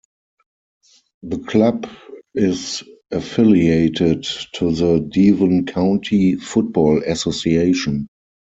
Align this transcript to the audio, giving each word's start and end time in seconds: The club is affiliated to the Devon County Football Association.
The 1.21 1.37
club 1.37 1.87
is 2.33 2.81
affiliated 3.11 4.23
to 4.55 4.71
the 4.73 4.99
Devon 4.99 5.67
County 5.67 6.37
Football 6.37 7.03
Association. 7.03 8.07